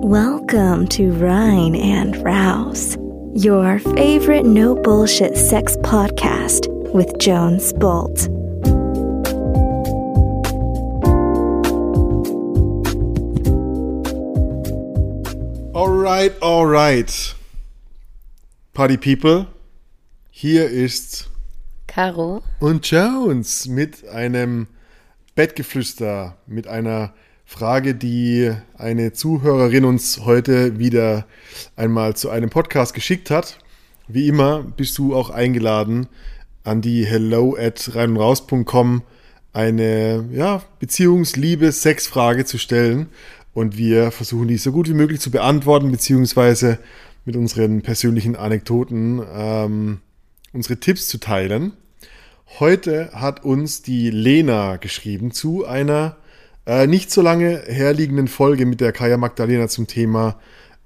[0.00, 2.96] Welcome to Rhine and Rouse,
[3.34, 8.28] your favorite no bullshit sex podcast with Jones Bolt.
[15.74, 17.34] Alright, alright.
[18.74, 19.46] Party People,
[20.30, 21.28] hier ist
[21.86, 22.42] Caro.
[22.60, 24.68] und Jones mit einem
[25.34, 27.12] Bettgeflüster, mit einer
[27.50, 31.26] Frage, die eine Zuhörerin uns heute wieder
[31.76, 33.58] einmal zu einem Podcast geschickt hat.
[34.06, 36.08] Wie immer bist du auch eingeladen,
[36.62, 39.00] an die hello at reinundraus.com
[39.54, 43.06] eine ja, Beziehungs-, Liebe-, Sexfrage zu stellen.
[43.54, 46.78] Und wir versuchen die so gut wie möglich zu beantworten, beziehungsweise
[47.24, 50.00] mit unseren persönlichen Anekdoten ähm,
[50.52, 51.72] unsere Tipps zu teilen.
[52.60, 56.18] Heute hat uns die Lena geschrieben zu einer
[56.68, 60.38] äh, nicht so lange herliegenden Folge mit der Kaya Magdalena zum Thema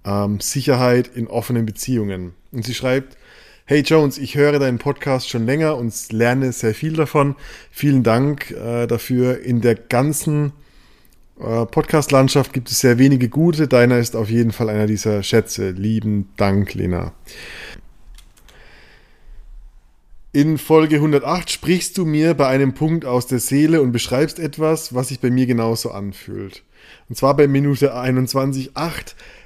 [0.04, 2.34] ähm, Sicherheit in offenen Beziehungen.
[2.52, 3.18] Und sie schreibt,
[3.64, 7.34] Hey Jones, ich höre deinen Podcast schon länger und lerne sehr viel davon.
[7.70, 9.40] Vielen Dank äh, dafür.
[9.40, 10.52] In der ganzen
[11.40, 13.66] äh, Podcast-Landschaft gibt es sehr wenige gute.
[13.66, 15.70] Deiner ist auf jeden Fall einer dieser Schätze.
[15.70, 17.12] Lieben Dank, Lena.
[20.34, 24.94] In Folge 108 sprichst du mir bei einem Punkt aus der Seele und beschreibst etwas,
[24.94, 26.62] was sich bei mir genauso anfühlt.
[27.10, 28.72] Und zwar bei Minute 21.8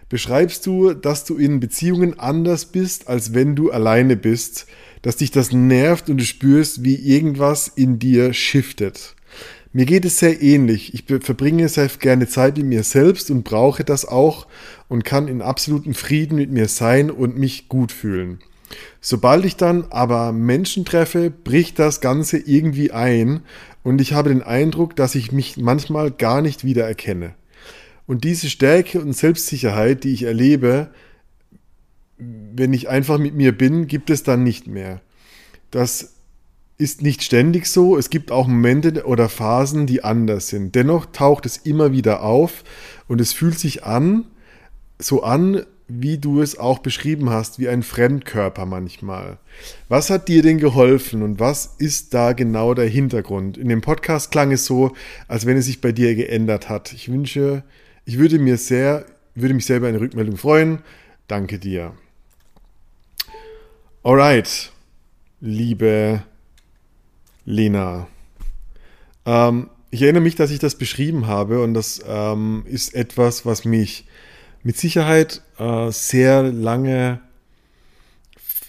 [0.09, 4.69] beschreibst du, dass du in Beziehungen anders bist, als wenn du alleine bist,
[5.03, 9.17] dass dich das nervt und du spürst, wie irgendwas in dir shiftet.
[9.73, 10.95] Mir geht es sehr ähnlich.
[10.95, 14.47] Ich verbringe sehr gerne Zeit mit mir selbst und brauche das auch
[14.87, 18.39] und kann in absolutem Frieden mit mir sein und mich gut fühlen.
[19.01, 23.43] Sobald ich dann aber Menschen treffe, bricht das Ganze irgendwie ein
[23.83, 27.35] und ich habe den Eindruck, dass ich mich manchmal gar nicht wiedererkenne.
[28.07, 30.91] Und diese Stärke und Selbstsicherheit, die ich erlebe,
[32.19, 35.01] wenn ich einfach mit mir bin, gibt es dann nicht mehr.
[35.71, 36.15] Das
[36.79, 37.97] ist nicht ständig so.
[37.97, 40.75] Es gibt auch Momente oder Phasen, die anders sind.
[40.75, 42.65] Dennoch taucht es immer wieder auf
[43.09, 44.25] und es fühlt sich an,
[44.99, 49.39] so an, wie du es auch beschrieben hast, wie ein Fremdkörper manchmal.
[49.89, 53.57] Was hat dir denn geholfen und was ist da genau der Hintergrund?
[53.57, 54.95] In dem Podcast klang es so,
[55.29, 56.93] als wenn es sich bei dir geändert hat.
[56.93, 57.63] Ich wünsche,
[58.05, 60.81] ich würde mir sehr, würde mich selber eine Rückmeldung freuen.
[61.29, 61.93] Danke dir.
[64.03, 64.73] Alright,
[65.41, 66.23] liebe
[67.45, 68.09] Lena.
[69.25, 73.65] Ähm, ich erinnere mich, dass ich das beschrieben habe und das ähm, ist etwas, was
[73.65, 74.07] mich
[74.67, 77.21] mit Sicherheit äh, sehr lange,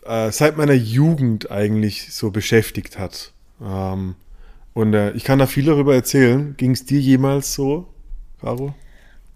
[0.05, 3.33] äh, seit meiner Jugend eigentlich so beschäftigt hat.
[3.59, 4.13] Ähm,
[4.75, 6.53] und äh, ich kann da viel darüber erzählen.
[6.55, 7.87] Ging es dir jemals so,
[8.39, 8.75] Caro?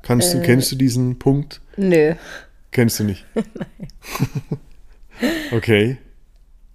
[0.04, 0.44] Kannst du, Äh.
[0.44, 1.62] kennst du diesen Punkt?
[1.78, 2.14] Nö.
[2.70, 3.26] Kennst du nicht?
[5.52, 5.98] okay.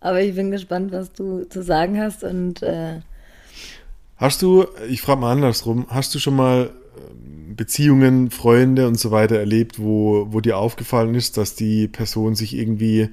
[0.01, 3.03] Aber ich bin gespannt, was du zu sagen hast und äh,
[4.17, 6.71] Hast du, ich frage mal andersrum, hast du schon mal
[7.57, 12.57] Beziehungen, Freunde und so weiter erlebt, wo, wo dir aufgefallen ist, dass die Person sich
[12.57, 13.11] irgendwie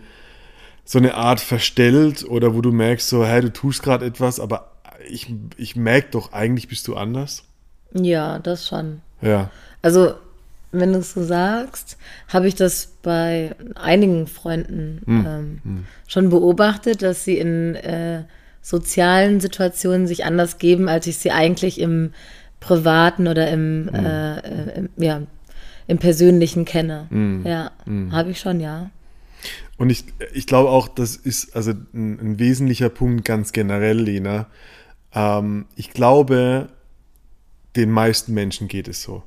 [0.85, 4.71] so eine Art verstellt oder wo du merkst, so, hey, du tust gerade etwas, aber
[5.07, 7.43] ich, ich merke doch, eigentlich bist du anders?
[7.93, 9.01] ja, das schon.
[9.21, 9.51] Ja.
[9.81, 10.13] Also,
[10.71, 17.23] wenn du es so sagst, habe ich das bei einigen Freunden ähm, schon beobachtet, dass
[17.23, 18.23] sie in äh,
[18.61, 22.13] sozialen Situationen sich anders geben, als ich sie eigentlich im
[22.63, 25.21] privaten oder im, äh, äh, im, ja,
[25.87, 27.07] im persönlichen kenne.
[27.43, 27.71] Ja,
[28.11, 28.89] habe ich schon, ja.
[29.77, 34.47] Und ich, ich glaube auch, das ist also ein, ein wesentlicher Punkt ganz generell, Lena.
[35.13, 36.69] Ähm, ich glaube,
[37.75, 39.23] den meisten Menschen geht es so.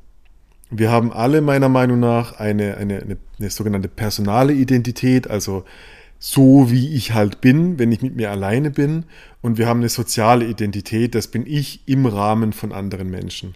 [0.70, 5.64] Wir haben alle meiner Meinung nach eine, eine, eine, eine sogenannte personale Identität, also
[6.18, 9.04] so wie ich halt bin, wenn ich mit mir alleine bin.
[9.42, 13.54] Und wir haben eine soziale Identität, das bin ich im Rahmen von anderen Menschen.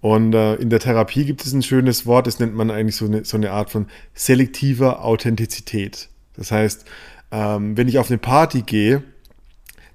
[0.00, 3.04] Und äh, in der Therapie gibt es ein schönes Wort, das nennt man eigentlich so
[3.04, 6.08] eine, so eine Art von selektiver Authentizität.
[6.34, 6.84] Das heißt,
[7.30, 9.04] ähm, wenn ich auf eine Party gehe,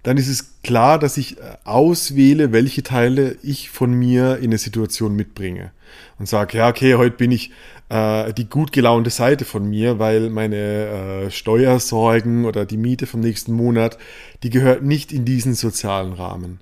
[0.07, 4.57] dann ist es klar, dass ich äh, auswähle, welche Teile ich von mir in eine
[4.57, 5.71] Situation mitbringe.
[6.17, 7.51] Und sage, ja, okay, heute bin ich
[7.89, 10.55] äh, die gut gelaunte Seite von mir, weil meine
[11.25, 13.97] äh, Steuersorgen oder die Miete vom nächsten Monat,
[14.43, 16.61] die gehört nicht in diesen sozialen Rahmen.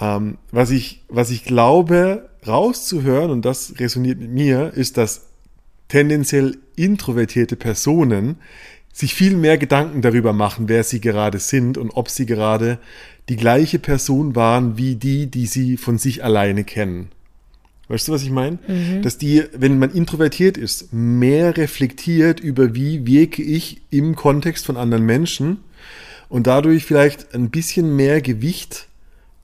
[0.00, 5.26] Ähm, was, ich, was ich glaube, rauszuhören, und das resoniert mit mir, ist, dass
[5.86, 8.38] tendenziell introvertierte Personen
[8.96, 12.78] sich viel mehr Gedanken darüber machen, wer sie gerade sind und ob sie gerade
[13.28, 17.10] die gleiche Person waren wie die, die sie von sich alleine kennen.
[17.88, 18.58] Weißt du, was ich meine?
[18.66, 19.02] Mhm.
[19.02, 24.78] Dass die, wenn man introvertiert ist, mehr reflektiert über, wie wirke ich im Kontext von
[24.78, 25.58] anderen Menschen
[26.30, 28.88] und dadurch vielleicht ein bisschen mehr Gewicht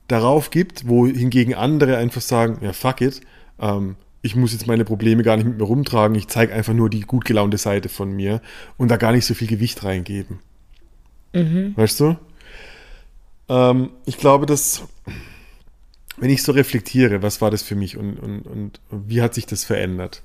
[0.07, 3.21] darauf gibt, wo hingegen andere einfach sagen, ja, fuck it,
[3.61, 6.89] ähm, ich muss jetzt meine Probleme gar nicht mit mir rumtragen, ich zeige einfach nur
[6.89, 8.41] die gut gelaunte Seite von mir
[8.77, 10.39] und da gar nicht so viel Gewicht reingeben.
[11.33, 11.73] Mhm.
[11.75, 12.15] Weißt du?
[13.49, 14.83] Ähm, ich glaube, dass
[16.17, 19.45] wenn ich so reflektiere, was war das für mich und, und, und wie hat sich
[19.45, 20.23] das verändert?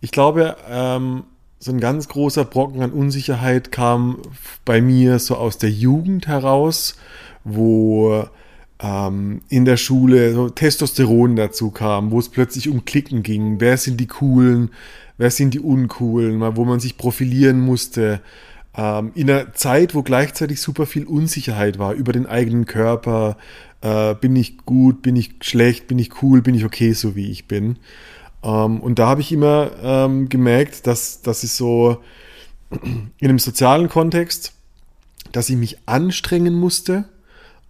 [0.00, 1.24] Ich glaube, ähm,
[1.58, 4.22] so ein ganz großer Brocken an Unsicherheit kam
[4.64, 6.96] bei mir so aus der Jugend heraus,
[7.44, 8.26] wo
[8.80, 13.60] ähm, in der Schule so Testosteron dazu kam, wo es plötzlich um Klicken ging.
[13.60, 14.70] Wer sind die Coolen?
[15.16, 16.40] Wer sind die Uncoolen?
[16.56, 18.20] Wo man sich profilieren musste.
[18.76, 23.38] Ähm, in einer Zeit, wo gleichzeitig super viel Unsicherheit war über den eigenen Körper,
[23.80, 27.30] äh, bin ich gut, bin ich schlecht, bin ich cool, bin ich okay, so wie
[27.30, 27.78] ich bin.
[28.42, 32.02] Ähm, und da habe ich immer ähm, gemerkt, dass, dass ich so
[32.70, 34.52] in einem sozialen Kontext,
[35.32, 37.06] dass ich mich anstrengen musste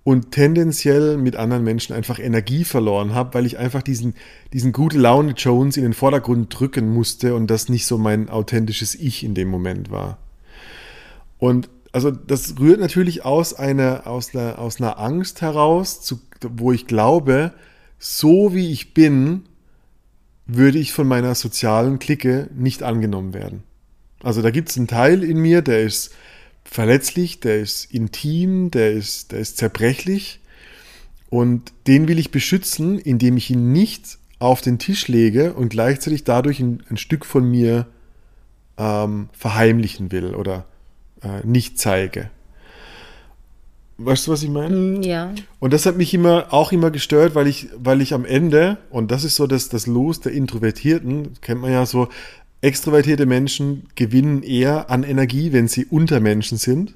[0.06, 4.14] und tendenziell mit anderen Menschen einfach Energie verloren habe, weil ich einfach diesen,
[4.52, 8.94] diesen gute Laune Jones in den Vordergrund drücken musste und das nicht so mein authentisches
[8.94, 10.18] Ich in dem Moment war.
[11.38, 16.70] Und also das rührt natürlich aus einer, aus einer, aus einer Angst heraus, zu, wo
[16.70, 17.52] ich glaube,
[17.98, 19.42] so wie ich bin,
[20.46, 23.64] würde ich von meiner sozialen Clique nicht angenommen werden.
[24.22, 26.14] Also da gibt es einen Teil in mir, der ist
[26.70, 30.40] verletzlich, der ist intim, der ist, der ist zerbrechlich
[31.30, 36.24] und den will ich beschützen, indem ich ihn nicht auf den Tisch lege und gleichzeitig
[36.24, 37.86] dadurch ein, ein Stück von mir
[38.76, 40.66] ähm, verheimlichen will oder
[41.22, 42.30] äh, nicht zeige.
[43.98, 44.76] Weißt du, was ich meine?
[44.76, 45.34] Mm, ja.
[45.58, 49.10] Und das hat mich immer auch immer gestört, weil ich, weil ich am Ende, und
[49.10, 52.08] das ist so das, das Los der Introvertierten, kennt man ja so,
[52.60, 56.94] extrovertierte Menschen gewinnen eher an Energie, wenn sie unter Menschen sind.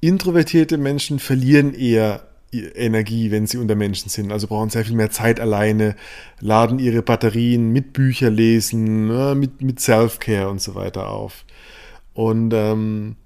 [0.00, 4.32] Introvertierte Menschen verlieren eher Energie, wenn sie unter Menschen sind.
[4.32, 5.96] Also brauchen sehr viel mehr Zeit alleine,
[6.40, 11.44] laden ihre Batterien mit Bücher lesen, ne, mit, mit Self-Care und so weiter auf.
[12.12, 13.16] Und ähm,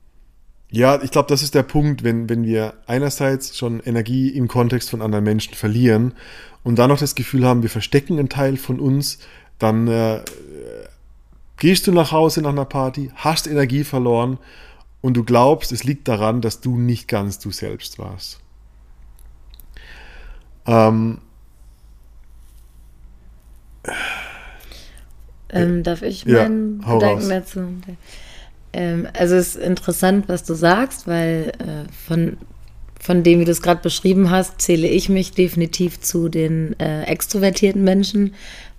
[0.70, 4.90] ja, ich glaube, das ist der Punkt, wenn, wenn wir einerseits schon Energie im Kontext
[4.90, 6.14] von anderen Menschen verlieren
[6.62, 9.18] und dann noch das Gefühl haben, wir verstecken einen Teil von uns,
[9.58, 10.20] dann äh,
[11.58, 14.38] gehst du nach Hause nach einer Party, hast Energie verloren
[15.00, 18.40] und du glaubst, es liegt daran, dass du nicht ganz du selbst warst.
[20.66, 21.18] Ähm,
[25.50, 27.60] ähm, darf ich meinen ja, Gedanken dazu?
[28.72, 32.36] Ähm, also es ist interessant, was du sagst, weil äh, von,
[33.00, 37.04] von dem, wie du es gerade beschrieben hast, zähle ich mich definitiv zu den äh,
[37.04, 38.34] extrovertierten Menschen,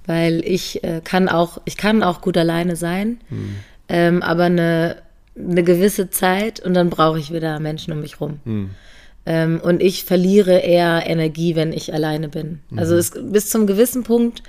[0.06, 3.56] weil ich äh, kann auch, ich kann auch gut alleine sein, mhm.
[3.88, 4.98] ähm, aber eine,
[5.38, 8.40] eine gewisse Zeit und dann brauche ich wieder Menschen um mich rum.
[8.46, 8.70] Mhm.
[9.26, 12.62] Ähm, und ich verliere eher Energie, wenn ich alleine bin.
[12.70, 12.80] Mhm.
[12.80, 14.44] Also es, bis zum gewissen Punkt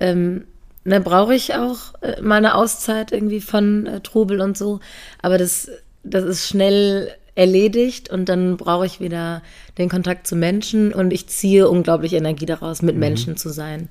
[0.00, 0.44] ähm,
[0.84, 4.80] ne, brauche ich auch äh, mal eine Auszeit irgendwie von äh, Trubel und so.
[5.22, 5.70] Aber das,
[6.02, 9.42] das ist schnell erledigt und dann brauche ich wieder
[9.78, 13.00] den Kontakt zu Menschen und ich ziehe unglaublich Energie daraus, mit mhm.
[13.00, 13.88] Menschen zu sein.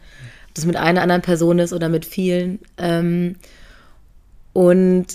[0.54, 2.60] Ob das mit einer anderen Person ist oder mit vielen.
[2.78, 3.38] Ähm,
[4.54, 5.08] und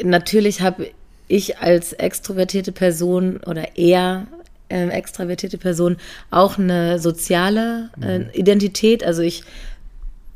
[0.00, 0.86] natürlich habe
[1.26, 4.28] ich als extrovertierte Person oder eher
[4.68, 5.96] äh, extravertierte Person
[6.30, 8.30] auch eine soziale äh, mhm.
[8.32, 9.02] Identität.
[9.02, 9.42] Also ich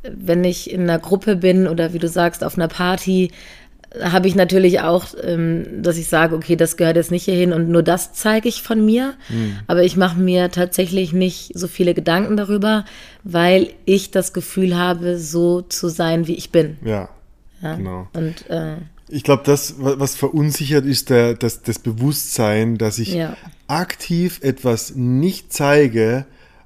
[0.03, 3.31] wenn ich in einer Gruppe bin oder wie du sagst, auf einer Party,
[3.99, 7.69] habe ich natürlich auch, ähm, dass ich sage, okay, das gehört jetzt nicht hierhin und
[7.69, 9.15] nur das zeige ich von mir.
[9.29, 9.59] Mhm.
[9.67, 12.85] Aber ich mache mir tatsächlich nicht so viele Gedanken darüber,
[13.23, 16.77] weil ich das Gefühl habe, so zu sein, wie ich bin.
[16.85, 17.09] Ja,
[17.61, 17.75] ja?
[17.75, 18.07] genau.
[18.13, 18.77] Und äh,
[19.09, 23.35] ich glaube, das, was verunsichert, ist der, das, das Bewusstsein, dass ich ja.
[23.67, 26.25] aktiv etwas nicht zeige,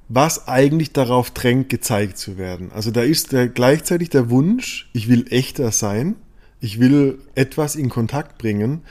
[0.10, 2.72] was eigentlich darauf drängt, gezeigt zu werden.
[2.72, 6.16] Also da ist der, gleichzeitig der Wunsch, ich will echter sein,
[6.66, 8.82] ich will etwas in Kontakt bringen,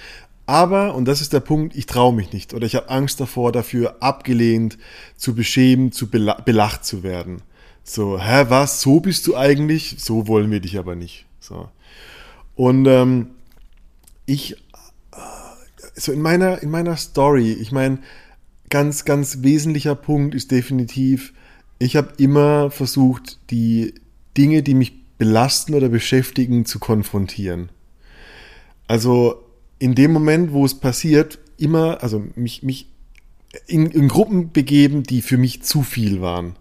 [0.47, 3.51] aber, und das ist der Punkt, ich traue mich nicht oder ich habe Angst davor,
[3.51, 4.79] dafür abgelehnt,
[5.17, 7.43] zu beschämen, zu bela belacht zu werden.
[7.83, 9.97] So, hä, was, so bist du eigentlich?
[9.99, 11.27] So wollen wir dich aber nicht.
[11.41, 11.69] So.
[12.55, 13.31] Und ähm,
[14.27, 14.57] ich, äh,
[15.95, 17.99] so in meiner, in meiner Story, ich meine,
[18.71, 21.33] ganz, ganz wesentlicher Punkt ist definitiv,
[21.79, 23.95] ich habe immer versucht, die
[24.37, 27.71] Dinge, die mich belasten oder beschäftigen, zu konfrontieren.
[28.87, 29.45] Also
[29.79, 32.89] in dem Moment, wo es passiert, immer, also mich, mich
[33.67, 36.57] in, in Gruppen begeben, die für mich zu viel waren.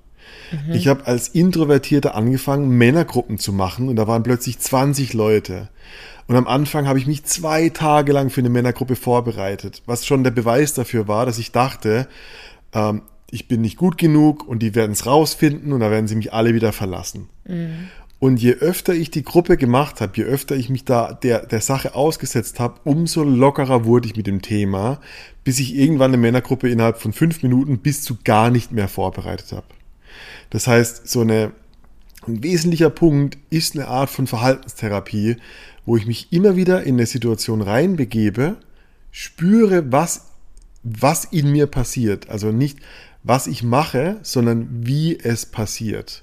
[0.51, 0.74] Mhm.
[0.74, 5.69] Ich habe als Introvertierter angefangen, Männergruppen zu machen und da waren plötzlich 20 Leute.
[6.27, 10.24] Und am Anfang habe ich mich zwei Tage lang für eine Männergruppe vorbereitet, was schon
[10.24, 12.07] der Beweis dafür war, dass ich dachte,
[12.72, 16.15] ähm, ich bin nicht gut genug und die werden es rausfinden und da werden sie
[16.15, 17.29] mich alle wieder verlassen.
[17.45, 17.89] Mhm.
[18.24, 21.60] Und je öfter ich die Gruppe gemacht habe, je öfter ich mich da der, der
[21.60, 25.01] Sache ausgesetzt habe, umso lockerer wurde ich mit dem Thema,
[25.44, 29.51] bis ich irgendwann eine Männergruppe innerhalb von fünf Minuten bis zu gar nicht mehr vorbereitet
[29.51, 29.65] habe.
[30.51, 31.51] Das heißt, so eine,
[32.25, 35.36] ein wesentlicher Punkt ist eine Art von Verhaltenstherapie,
[35.86, 38.56] wo ich mich immer wieder in eine Situation reinbegebe,
[39.12, 40.27] spüre, was,
[40.82, 42.30] was in mir passiert.
[42.30, 42.80] Also nicht,
[43.22, 46.22] was ich mache, sondern wie es passiert.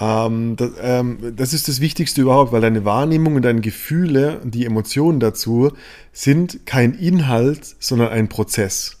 [0.00, 4.54] Ähm, das, ähm, das, ist das Wichtigste überhaupt, weil deine Wahrnehmung und deine Gefühle und
[4.54, 5.72] die Emotionen dazu
[6.12, 8.98] sind kein Inhalt, sondern ein Prozess.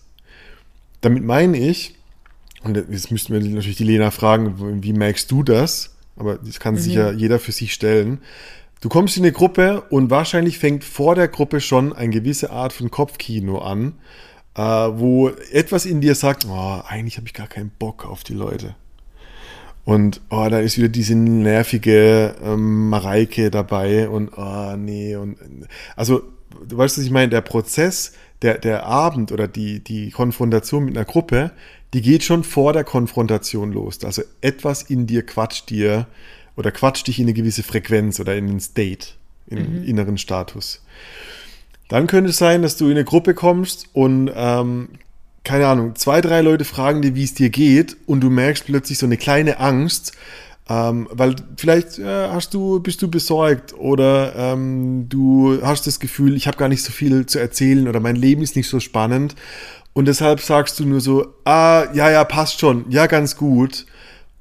[1.00, 1.96] Damit meine ich,
[2.62, 5.96] und jetzt müssten wir natürlich die Lena fragen, wie merkst du das?
[6.16, 7.00] Aber das kann sich mhm.
[7.00, 8.18] ja jeder für sich stellen.
[8.82, 12.74] Du kommst in eine Gruppe und wahrscheinlich fängt vor der Gruppe schon eine gewisse Art
[12.74, 13.94] von Kopfkino an,
[14.54, 18.34] äh, wo etwas in dir sagt, oh, eigentlich habe ich gar keinen Bock auf die
[18.34, 18.74] Leute.
[19.84, 25.16] Und oh, da ist wieder diese nervige ähm, Mareike dabei und oh, nee.
[25.16, 25.38] Und,
[25.96, 26.22] also,
[26.66, 30.96] du weißt, was ich meine, der Prozess, der, der Abend oder die, die Konfrontation mit
[30.96, 31.52] einer Gruppe,
[31.92, 34.02] die geht schon vor der Konfrontation los.
[34.04, 36.06] Also etwas in dir quatscht dir
[36.56, 39.08] oder quatscht dich in eine gewisse Frequenz oder in einen State,
[39.48, 39.88] in einen mhm.
[39.88, 40.82] inneren Status.
[41.88, 44.90] Dann könnte es sein, dass du in eine Gruppe kommst und ähm,
[45.44, 48.98] keine Ahnung, zwei, drei Leute fragen dir, wie es dir geht und du merkst plötzlich
[48.98, 50.12] so eine kleine Angst,
[50.68, 56.36] ähm, weil vielleicht äh, hast du, bist du besorgt oder ähm, du hast das Gefühl,
[56.36, 59.34] ich habe gar nicht so viel zu erzählen oder mein Leben ist nicht so spannend
[59.92, 63.86] und deshalb sagst du nur so, ah, ja, ja, passt schon, ja, ganz gut.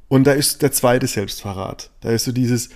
[0.08, 1.92] Und da ist der zweite Selbstverrat.
[2.02, 2.70] Da ist so dieses,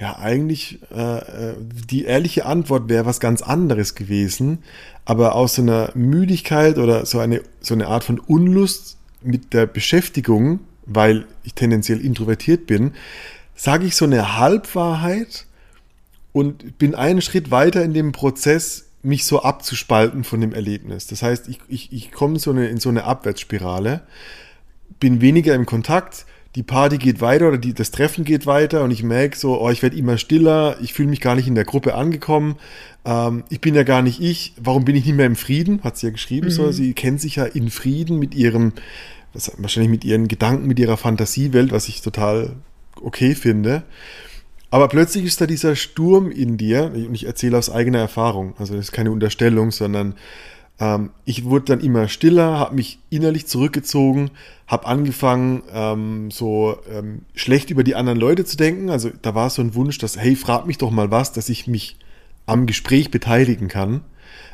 [0.00, 4.58] ja, eigentlich, äh, äh, die ehrliche Antwort wäre was ganz anderes gewesen,
[5.04, 9.66] aber aus so einer Müdigkeit oder so eine, so eine Art von Unlust mit der
[9.66, 12.92] Beschäftigung, weil ich tendenziell introvertiert bin,
[13.56, 15.46] sage ich so eine Halbwahrheit
[16.32, 21.08] und bin einen Schritt weiter in dem Prozess, mich so abzuspalten von dem Erlebnis.
[21.08, 24.02] Das heißt, ich, ich, ich komme so eine, in so eine Abwärtsspirale,
[25.00, 26.24] bin weniger im Kontakt,
[26.54, 29.70] die Party geht weiter oder die, das Treffen geht weiter und ich merke so, oh,
[29.70, 32.56] ich werde immer stiller, ich fühle mich gar nicht in der Gruppe angekommen,
[33.04, 35.96] ähm, ich bin ja gar nicht ich, warum bin ich nicht mehr im Frieden, hat
[35.96, 36.52] sie ja geschrieben, mhm.
[36.52, 38.72] so, sie kennt sich ja in Frieden mit ihrem,
[39.34, 42.56] was, wahrscheinlich mit ihren Gedanken, mit ihrer Fantasiewelt, was ich total
[43.00, 43.82] okay finde.
[44.70, 48.74] Aber plötzlich ist da dieser Sturm in dir, und ich erzähle aus eigener Erfahrung, also
[48.74, 50.14] das ist keine Unterstellung, sondern
[50.80, 54.30] ähm, ich wurde dann immer stiller, habe mich innerlich zurückgezogen,
[54.66, 58.90] habe angefangen, ähm, so ähm, schlecht über die anderen Leute zu denken.
[58.90, 61.66] Also da war so ein Wunsch, dass, hey, frag mich doch mal was, dass ich
[61.66, 61.96] mich
[62.46, 64.02] am Gespräch beteiligen kann.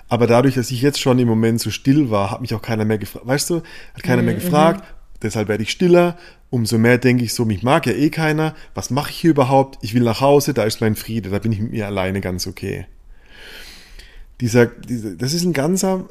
[0.08, 2.84] Aber dadurch, dass ich jetzt schon im Moment so still war, hat mich auch keiner
[2.84, 3.26] mehr gefragt.
[3.26, 3.62] Weißt du,
[3.94, 4.84] hat keiner mhm, mehr gefragt.
[5.22, 6.16] Deshalb werde ich stiller.
[6.50, 8.54] Umso mehr denke ich so, mich mag ja eh keiner.
[8.74, 9.78] Was mache ich hier überhaupt?
[9.82, 12.46] Ich will nach Hause, da ist mein Friede, da bin ich mit mir alleine ganz
[12.46, 12.86] okay
[14.44, 16.06] dieser, dieser, das ist ein ganzer,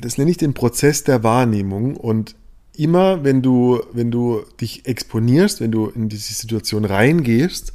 [0.00, 2.34] das nenne ich den Prozess der Wahrnehmung und
[2.72, 7.74] immer, wenn du, wenn du dich exponierst, wenn du in diese Situation reingehst,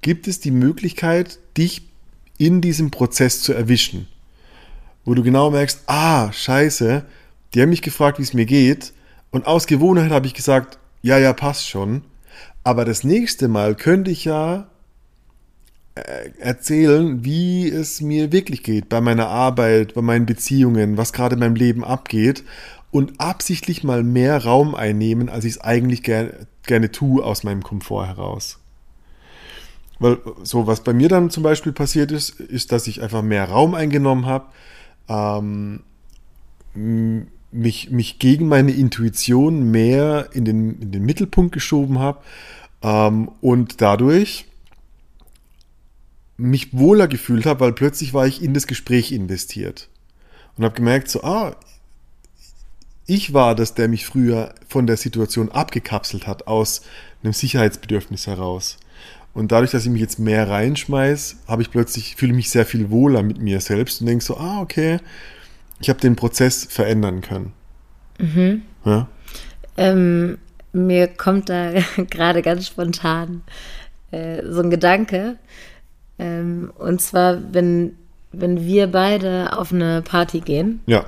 [0.00, 1.90] gibt es die Möglichkeit, dich
[2.38, 4.08] in diesem Prozess zu erwischen.
[5.04, 7.04] Wo du genau merkst, ah, scheiße,
[7.52, 8.94] die haben mich gefragt, wie es mir geht.
[9.30, 12.00] Und aus Gewohnheit habe ich gesagt, ja, ja, passt schon.
[12.64, 14.68] Aber das nächste Mal könnte ich ja
[15.94, 21.40] erzählen, wie es mir wirklich geht bei meiner Arbeit, bei meinen Beziehungen, was gerade in
[21.40, 22.44] meinem Leben abgeht
[22.90, 26.30] und absichtlich mal mehr Raum einnehmen, als ich es eigentlich ger
[26.64, 28.60] gerne tue aus meinem Komfort heraus.
[29.98, 33.48] Weil so, was bei mir dann zum Beispiel passiert ist, ist, dass ich einfach mehr
[33.48, 34.46] Raum eingenommen habe,
[35.08, 35.80] ähm,
[37.50, 42.20] mich, mich gegen meine Intuition mehr in den, in den Mittelpunkt geschoben habe
[42.82, 44.46] ähm, und dadurch
[46.42, 49.88] mich wohler gefühlt habe, weil plötzlich war ich in das Gespräch investiert
[50.56, 51.56] und habe gemerkt, so, ah,
[53.06, 56.82] ich war das, der mich früher von der Situation abgekapselt hat aus
[57.22, 58.78] einem Sicherheitsbedürfnis heraus.
[59.34, 62.90] Und dadurch, dass ich mich jetzt mehr reinschmeiß, habe ich plötzlich, fühle mich sehr viel
[62.90, 64.98] wohler mit mir selbst und denke so, ah, okay,
[65.80, 67.52] ich habe den Prozess verändern können.
[68.18, 68.62] Mhm.
[68.84, 69.08] Ja?
[69.76, 70.38] Ähm,
[70.72, 71.72] mir kommt da
[72.10, 73.42] gerade ganz spontan
[74.10, 75.36] äh, so ein Gedanke,
[76.22, 77.96] ähm, und zwar, wenn,
[78.30, 80.80] wenn wir beide auf eine Party gehen.
[80.86, 81.04] Ja.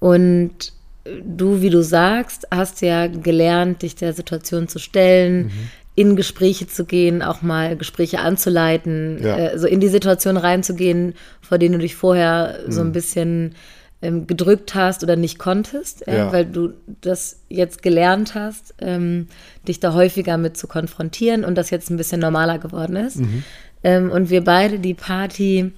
[0.00, 0.72] Und
[1.04, 5.50] du, wie du sagst, hast ja gelernt, dich der Situation zu stellen, mhm.
[5.94, 9.36] in Gespräche zu gehen, auch mal Gespräche anzuleiten, ja.
[9.36, 12.72] äh, so in die Situation reinzugehen, vor denen du dich vorher mhm.
[12.72, 12.92] so ein mhm.
[12.92, 13.54] bisschen
[14.02, 16.32] ähm, gedrückt hast oder nicht konntest, äh, ja.
[16.32, 19.28] weil du das jetzt gelernt hast, ähm,
[19.68, 23.18] dich da häufiger mit zu konfrontieren und das jetzt ein bisschen normaler geworden ist.
[23.18, 23.44] Mhm.
[23.82, 25.72] Ähm, und wir beide die Party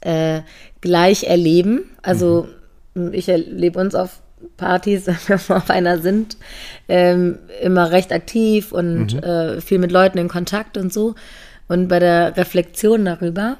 [0.00, 0.40] äh,
[0.80, 1.90] gleich erleben.
[2.02, 2.48] Also
[2.94, 3.12] mhm.
[3.12, 4.20] ich erlebe uns auf
[4.56, 6.36] Partys, wenn wir auf einer sind,
[6.88, 9.18] ähm, immer recht aktiv und mhm.
[9.20, 11.14] äh, viel mit Leuten in Kontakt und so.
[11.68, 13.58] Und bei der Reflexion darüber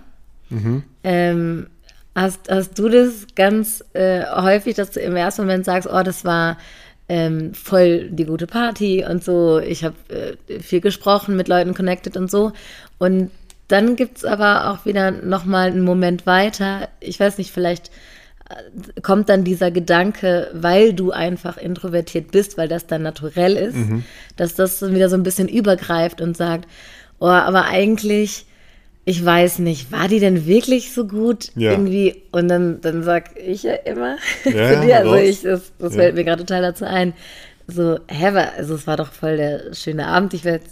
[0.48, 0.82] mhm.
[1.04, 1.66] ähm,
[2.14, 6.24] hast, hast du das ganz äh, häufig, dass du im ersten Moment sagst, oh, das
[6.24, 6.56] war
[7.08, 9.58] ähm, voll die gute Party und so.
[9.58, 12.52] Ich habe äh, viel gesprochen, mit Leuten connected und so.
[12.98, 13.30] Und
[13.68, 16.88] dann gibt es aber auch wieder nochmal einen Moment weiter.
[17.00, 17.90] Ich weiß nicht, vielleicht
[18.48, 23.76] äh, kommt dann dieser Gedanke, weil du einfach introvertiert bist, weil das dann naturell ist,
[23.76, 24.04] mhm.
[24.36, 26.66] dass das dann wieder so ein bisschen übergreift und sagt,
[27.20, 28.46] oh, aber eigentlich,
[29.04, 31.72] ich weiß nicht, war die denn wirklich so gut ja.
[31.72, 32.22] irgendwie?
[32.32, 36.00] Und dann, dann sag ich ja immer ja, zu dir, also ich, das, das ja.
[36.00, 37.12] fällt mir gerade total dazu ein,
[37.66, 40.64] so, hä, also es war doch voll der schöne Abend, ich werde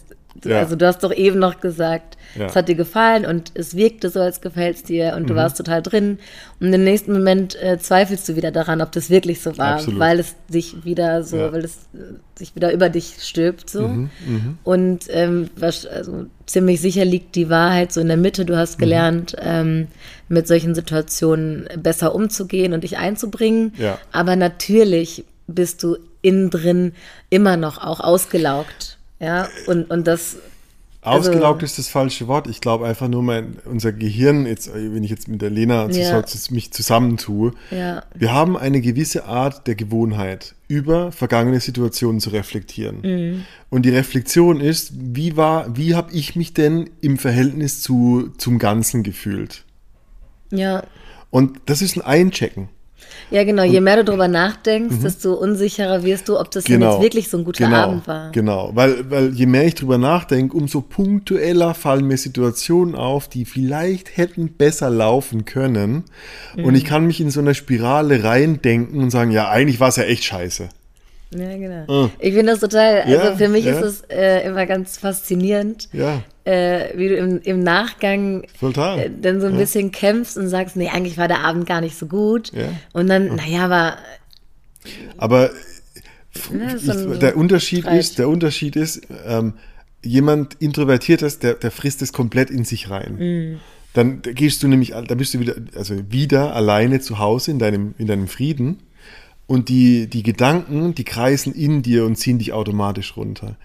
[0.44, 0.58] ja.
[0.58, 2.46] Also du hast doch eben noch gesagt, ja.
[2.46, 5.26] es hat dir gefallen und es wirkte so, als gefällt es dir und mhm.
[5.28, 6.18] du warst total drin.
[6.60, 10.00] Und im nächsten Moment äh, zweifelst du wieder daran, ob das wirklich so war, Absolut.
[10.00, 11.52] weil es sich wieder so, ja.
[11.52, 13.88] weil es äh, sich wieder über dich stülpt so.
[13.88, 14.10] Mhm.
[14.26, 14.58] Mhm.
[14.64, 18.44] Und ähm, was, also, ziemlich sicher liegt die Wahrheit so in der Mitte.
[18.44, 18.80] Du hast mhm.
[18.80, 19.88] gelernt, ähm,
[20.28, 23.72] mit solchen Situationen besser umzugehen und dich einzubringen.
[24.12, 26.92] Aber natürlich bist du innen drin
[27.30, 28.95] immer noch auch ausgelaugt.
[29.20, 30.36] Ja, und, und das.
[31.02, 32.48] Also, Ausgelaugt ist das falsche Wort.
[32.48, 36.24] Ich glaube einfach nur, mein, unser Gehirn, jetzt, wenn ich jetzt mit der Lena ja.
[36.50, 38.02] mich zusammentue, ja.
[38.12, 43.02] wir haben eine gewisse Art der Gewohnheit, über vergangene Situationen zu reflektieren.
[43.02, 43.44] Mhm.
[43.70, 48.58] Und die Reflexion ist, wie war, wie habe ich mich denn im Verhältnis zu, zum
[48.58, 49.62] Ganzen gefühlt?
[50.50, 50.82] Ja.
[51.30, 52.68] Und das ist ein Einchecken.
[53.30, 53.64] Ja, genau.
[53.64, 55.02] Je mehr du darüber nachdenkst, mhm.
[55.02, 56.92] desto unsicherer wirst du, ob das genau.
[56.92, 57.76] jetzt wirklich so ein guter genau.
[57.76, 58.30] Abend war.
[58.32, 63.44] Genau, weil, weil je mehr ich darüber nachdenke, umso punktueller fallen mir Situationen auf, die
[63.44, 66.04] vielleicht hätten besser laufen können.
[66.56, 66.64] Mhm.
[66.64, 69.96] Und ich kann mich in so einer Spirale reindenken und sagen, ja, eigentlich war es
[69.96, 70.68] ja echt scheiße.
[71.30, 72.04] Ja, genau.
[72.04, 72.10] Mhm.
[72.18, 73.78] Ich finde das total, also ja, für mich ja.
[73.78, 76.22] ist es äh, immer ganz faszinierend, ja.
[76.44, 80.88] äh, wie du im, im Nachgang äh, dann so ein bisschen kämpfst und sagst, nee,
[80.88, 82.52] eigentlich war der Abend gar nicht so gut.
[82.92, 83.96] Und dann, naja, aber.
[85.16, 85.50] Aber
[86.78, 87.98] so ich, der Unterschied Streit.
[87.98, 89.54] ist, der Unterschied ist, ähm,
[90.04, 93.16] jemand Introvertiertes, der, der frisst es komplett in sich rein.
[93.18, 93.60] Mhm.
[93.94, 97.94] Dann gehst du nämlich, da bist du wieder, also wieder alleine zu Hause in deinem,
[97.98, 98.82] in deinem Frieden
[99.46, 103.56] und die, die Gedanken, die kreisen in dir und ziehen dich automatisch runter.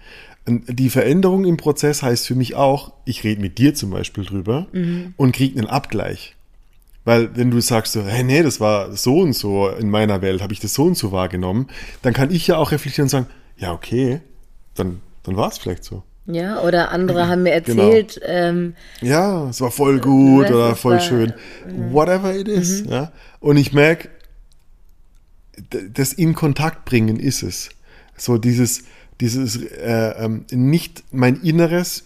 [0.46, 4.24] Und die Veränderung im Prozess heißt für mich auch, ich rede mit dir zum Beispiel
[4.24, 5.14] drüber mhm.
[5.16, 6.34] und kriege einen Abgleich.
[7.04, 10.40] Weil wenn du sagst so, hey, nee, das war so und so in meiner Welt,
[10.40, 11.68] habe ich das so und so wahrgenommen,
[12.02, 14.20] dann kann ich ja auch reflektieren und sagen, ja, okay,
[14.74, 16.02] dann, dann war es vielleicht so.
[16.26, 17.82] Ja, oder andere haben mir genau.
[17.82, 18.20] erzählt.
[18.20, 18.32] Genau.
[18.32, 21.32] Ähm, ja, es war voll gut oder voll schön.
[21.90, 22.84] Whatever it is.
[22.84, 22.92] Mhm.
[22.92, 23.12] Ja?
[23.40, 24.08] Und ich merke,
[25.70, 27.70] das in Kontakt bringen ist es.
[28.16, 28.84] So dieses,
[29.20, 32.04] dieses äh, ähm, nicht mein Inneres,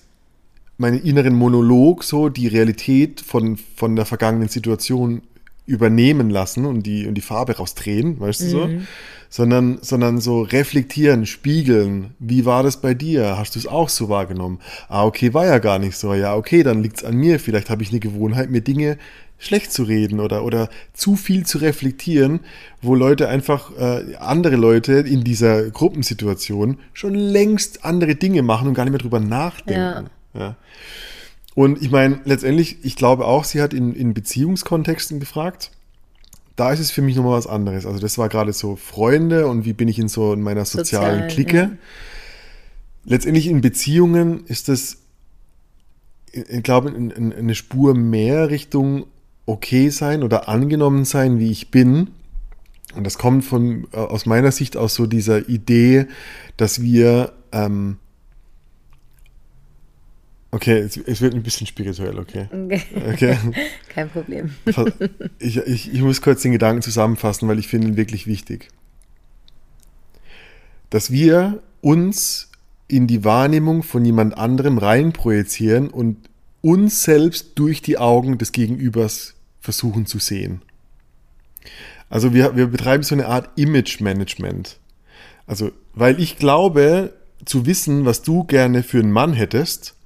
[0.78, 5.22] meinen inneren Monolog, so die Realität von, von der vergangenen Situation
[5.66, 8.66] übernehmen lassen und die, und die Farbe rausdrehen, weißt du so?
[8.66, 8.87] Mhm.
[9.28, 12.14] Sondern, sondern so reflektieren, spiegeln.
[12.20, 13.37] Wie war das bei dir?
[13.37, 14.61] Hast du es auch so wahrgenommen?
[14.88, 16.14] Ah, okay, war ja gar nicht so.
[16.14, 17.40] Ja, okay, dann liegt es an mir.
[17.40, 18.98] Vielleicht habe ich eine Gewohnheit, mir Dinge
[19.38, 22.40] schlecht zu reden oder, oder zu viel zu reflektieren,
[22.81, 28.75] wo Leute einfach, äh, andere Leute in dieser Gruppensituation schon längst andere Dinge machen und
[28.75, 30.11] gar nicht mehr drüber nachdenken.
[30.35, 30.40] Ja.
[30.40, 30.57] ja.
[31.55, 35.70] Und ich meine, letztendlich, ich glaube auch, sie hat in, in Beziehungskontexten gefragt.
[36.55, 37.87] Da ist es für mich nochmal was anderes.
[37.87, 41.22] Also das war gerade so Freunde und wie bin ich in so in meiner sozialen
[41.22, 41.57] Sozial, Clique.
[41.57, 41.70] Ja.
[43.05, 44.99] Letztendlich in Beziehungen ist das,
[46.33, 49.07] ich glaube, eine Spur mehr Richtung
[49.46, 52.11] okay sein oder angenommen sein, wie ich bin.
[52.94, 56.06] Und das kommt von, äh, aus meiner Sicht aus so dieser Idee,
[56.56, 57.98] dass wir, ähm,
[60.50, 62.48] okay, es, es, wird ein bisschen spirituell, okay?
[63.12, 63.37] Okay.
[63.88, 64.54] Kein Problem.
[65.38, 68.68] Ich, ich, ich muss kurz den Gedanken zusammenfassen, weil ich finde ihn wirklich wichtig.
[70.90, 72.50] Dass wir uns
[72.88, 76.30] in die Wahrnehmung von jemand anderem reinprojizieren und
[76.62, 79.36] uns selbst durch die Augen des Gegenübers
[79.66, 80.62] versuchen zu sehen.
[82.09, 84.79] Also wir, wir betreiben so eine Art Image-Management.
[85.46, 87.12] Also, weil ich glaube,
[87.44, 89.96] zu wissen, was du gerne für einen Mann hättest,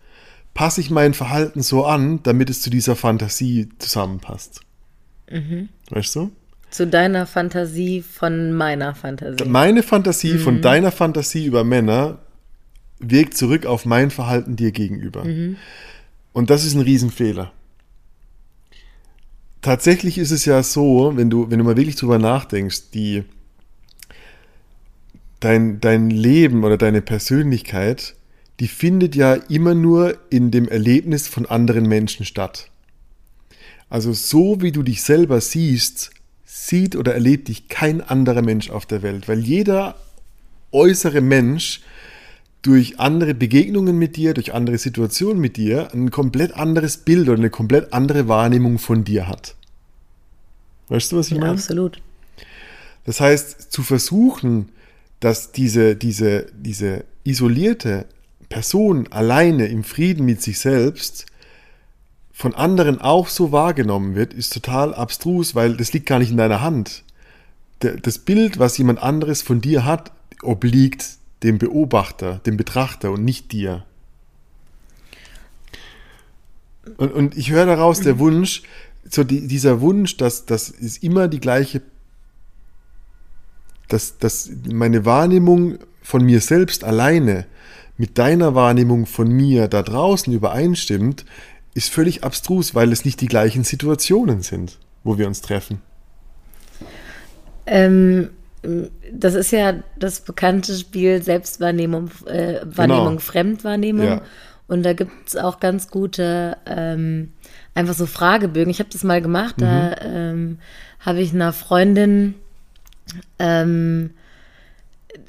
[0.55, 4.61] passe ich mein Verhalten so an, damit es zu dieser Fantasie zusammenpasst.
[5.31, 5.69] Mhm.
[5.91, 6.33] Weißt du?
[6.71, 9.45] Zu deiner Fantasie von meiner Fantasie.
[9.45, 10.39] Meine Fantasie mhm.
[10.39, 12.19] von deiner Fantasie über Männer
[12.99, 15.25] wirkt zurück auf mein Verhalten dir gegenüber.
[15.25, 15.57] Mhm.
[16.33, 17.53] Und das ist ein Riesenfehler.
[19.63, 23.25] Tatsächlich ist es ja so, wenn du, wenn du mal wirklich drüber nachdenkst, die,
[25.41, 28.15] dein, dein Leben oder deine Persönlichkeit,
[28.59, 32.71] die findet ja immer nur in dem Erlebnis von anderen Menschen statt.
[33.89, 36.11] Also so wie du dich selber siehst,
[36.45, 39.97] sieht oder erlebt dich kein anderer Mensch auf der Welt, weil jeder
[40.73, 41.81] äußere Mensch
[42.63, 47.39] durch andere Begegnungen mit dir, durch andere Situationen mit dir, ein komplett anderes Bild oder
[47.39, 49.55] eine komplett andere Wahrnehmung von dir hat.
[50.89, 51.53] Weißt du, was ich ja, meine?
[51.53, 52.03] Absolut.
[53.05, 54.71] Das heißt, zu versuchen,
[55.21, 58.07] dass diese, diese, diese isolierte
[58.49, 61.27] Person alleine im Frieden mit sich selbst
[62.33, 66.37] von anderen auch so wahrgenommen wird, ist total abstrus, weil das liegt gar nicht in
[66.37, 67.05] deiner Hand.
[67.81, 73.53] Das Bild, was jemand anderes von dir hat, obliegt dem Beobachter, dem Betrachter und nicht
[73.53, 73.85] dir.
[76.97, 78.63] Und, und ich höre daraus der Wunsch,
[79.09, 81.83] so die, dieser Wunsch, dass das ist immer die gleiche,
[83.89, 87.47] dass, dass meine Wahrnehmung von mir selbst alleine
[87.97, 91.27] mit deiner Wahrnehmung von mir da draußen übereinstimmt,
[91.75, 95.83] ist völlig abstrus, weil es nicht die gleichen Situationen sind, wo wir uns treffen.
[97.67, 98.31] Ähm,
[99.13, 103.21] das ist ja das bekannte Spiel Selbstwahrnehmung, äh, Wahrnehmung, genau.
[103.21, 104.07] Fremdwahrnehmung.
[104.07, 104.23] Ja.
[104.67, 107.33] Und da gibt es auch ganz gute, ähm,
[107.75, 108.71] einfach so Fragebögen.
[108.71, 109.63] Ich habe das mal gemacht, mhm.
[109.63, 110.59] da ähm,
[111.01, 112.35] habe ich einer Freundin
[113.39, 114.11] ähm,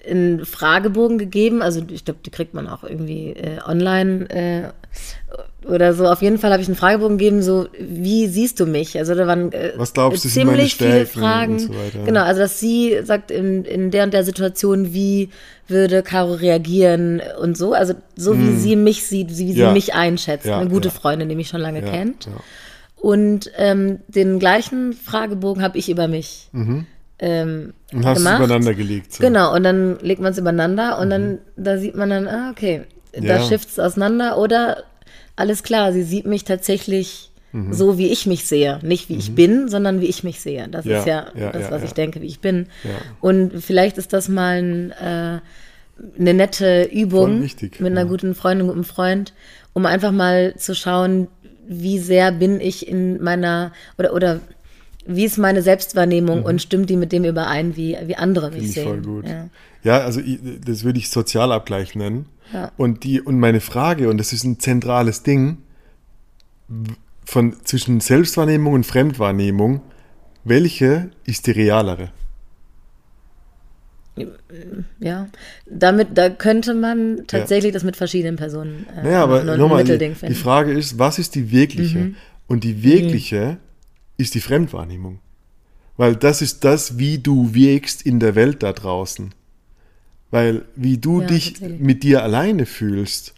[0.10, 1.62] einen Fragebogen gegeben.
[1.62, 6.08] Also ich glaube, die kriegt man auch irgendwie äh, online äh, oder so.
[6.08, 8.98] Auf jeden Fall habe ich einen Fragebogen gegeben, so wie siehst du mich?
[8.98, 11.60] Also da waren äh, Was glaubst ziemlich viele Fragen.
[11.60, 11.74] So
[12.06, 15.30] genau, also dass sie sagt in, in der und der Situation, wie
[15.68, 17.74] würde Caro reagieren und so.
[17.74, 18.60] Also so wie mm.
[18.60, 19.72] sie mich sieht, wie sie ja.
[19.72, 20.46] mich einschätzt.
[20.46, 20.94] Ja, Eine gute ja.
[20.94, 22.28] Freundin, die mich schon lange kennt.
[22.96, 26.50] Und ähm, den gleichen Fragebogen habe ich über mich.
[26.52, 26.86] Mhm
[27.22, 28.40] ähm, und hast gemacht.
[28.40, 29.14] es übereinander gelegt.
[29.14, 29.24] So.
[29.24, 31.12] Genau, und dann legt man es übereinander und mhm.
[31.12, 32.82] dann da sieht man dann, ah, okay,
[33.14, 33.44] da ja.
[33.44, 34.84] shifft es auseinander oder
[35.36, 37.74] alles klar, sie sieht mich tatsächlich mhm.
[37.74, 38.80] so, wie ich mich sehe.
[38.82, 39.20] Nicht wie mhm.
[39.20, 40.68] ich bin, sondern wie ich mich sehe.
[40.68, 41.00] Das ja.
[41.00, 42.68] ist ja, ja das, was ich denke, wie ich bin.
[43.20, 45.40] Und vielleicht ist das mal ein, äh,
[46.20, 49.34] eine nette Übung wichtig, mit einer guten Freundin, guten Freund,
[49.74, 51.28] um einfach mal zu schauen,
[51.68, 54.40] wie sehr bin ich in meiner oder oder
[55.06, 56.46] wie ist meine Selbstwahrnehmung mhm.
[56.46, 58.88] und stimmt die mit dem überein, wie, wie andere mich sehen.
[58.88, 59.28] Voll gut.
[59.28, 59.50] Ja,
[59.84, 62.26] ja also ich, das würde ich Sozialabgleich nennen.
[62.54, 62.72] Ja.
[62.78, 65.60] Und, die, und meine Frage, und das ist ein zentrales Ding,
[67.26, 69.82] von zwischen Selbstwahrnehmung und Fremdwahrnehmung,
[70.44, 72.10] welche ist die realere?
[75.00, 75.28] Ja,
[75.66, 77.74] damit, da könnte man tatsächlich ja.
[77.74, 81.52] das mit verschiedenen Personen äh, naja, aber nochmal, die, die Frage ist, was ist die
[81.52, 82.00] wirkliche?
[82.00, 82.16] Mhm.
[82.48, 83.71] Und die wirkliche mhm
[84.22, 85.20] ist die Fremdwahrnehmung.
[85.98, 89.34] Weil das ist das, wie du wirkst in der Welt da draußen.
[90.32, 93.34] Weil wie du ja, dich mit dir alleine fühlst,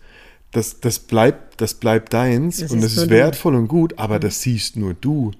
[0.51, 3.59] das, das, bleibt, das bleibt deins das und das ist wertvoll du.
[3.59, 4.21] und gut, aber mhm.
[4.21, 5.31] das siehst nur du.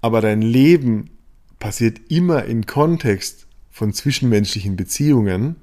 [0.00, 1.10] Aber dein Leben
[1.58, 5.56] passiert immer in Kontext von zwischenmenschlichen Beziehungen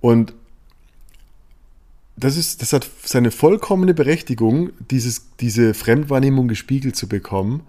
[0.00, 0.34] und
[2.16, 7.62] das, ist, das hat seine vollkommene Berechtigung, dieses, diese Fremdwahrnehmung gespiegelt zu bekommen,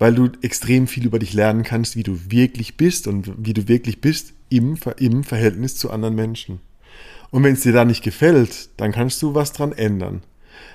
[0.00, 3.68] weil du extrem viel über dich lernen kannst, wie du wirklich bist und wie du
[3.68, 6.58] wirklich bist im, im Verhältnis zu anderen Menschen.
[7.30, 10.22] Und wenn es dir da nicht gefällt, dann kannst du was dran ändern.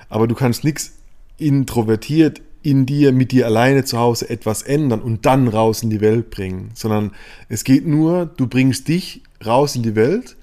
[0.08, 0.92] Aber du kannst nichts
[1.38, 6.00] introvertiert in dir, mit dir alleine zu Hause etwas ändern und dann raus in die
[6.00, 7.10] Welt bringen, sondern
[7.48, 10.36] es geht nur, du bringst dich raus in die Welt,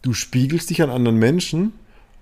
[0.00, 1.74] du spiegelst dich an anderen Menschen,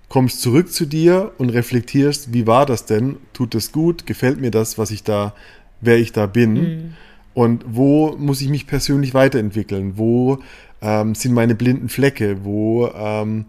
[0.09, 3.15] kommst zurück zu dir und reflektierst, wie war das denn?
[3.31, 4.05] Tut das gut?
[4.05, 5.33] Gefällt mir das, was ich da
[5.81, 6.93] wer ich da bin mhm.
[7.33, 10.39] und wo muss ich mich persönlich weiterentwickeln, wo
[10.81, 13.45] ähm, sind meine blinden Flecke, wo, ähm,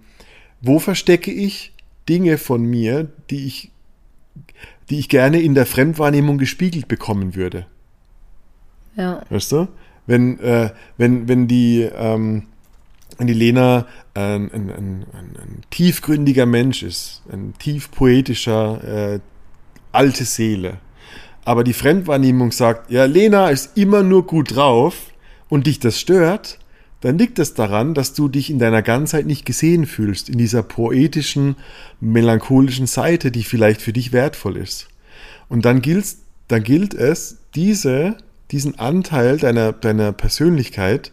[0.61, 1.73] wo verstecke ich
[2.09, 3.71] Dinge von mir, die ich,
[4.91, 7.67] die ich gerne in der Fremdwahrnehmung gespiegelt bekommen würde.
[8.97, 9.23] Ja.
[9.31, 9.69] Weißt du?
[10.07, 12.45] Wenn, äh, wenn, wenn die, ähm,
[13.19, 19.21] wenn die Lena ein, ein, ein, ein, tiefgründiger Mensch ist, ein tief poetischer, äh,
[19.93, 20.79] alte Seele,
[21.45, 25.13] aber die Fremdwahrnehmung sagt, ja, Lena ist immer nur gut drauf
[25.49, 26.59] und dich das stört,
[27.01, 30.63] dann liegt es daran, dass du dich in deiner Ganzheit nicht gesehen fühlst, in dieser
[30.63, 31.57] poetischen,
[32.01, 34.87] melancholischen Seite, die vielleicht für dich wertvoll ist.
[35.49, 36.07] Und dann gilt,
[36.47, 38.17] dann gilt es, diese,
[38.53, 41.11] diesen Anteil deiner, deiner Persönlichkeit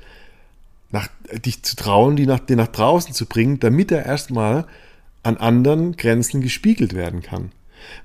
[0.92, 1.08] nach,
[1.44, 4.66] dich zu trauen, die nach, den nach draußen zu bringen, damit er erstmal
[5.24, 7.52] an anderen Grenzen gespiegelt werden kann.